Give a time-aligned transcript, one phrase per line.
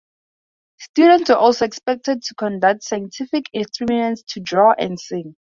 [0.79, 5.35] Students were also expected to conduct scientific experiments, to draw and sing.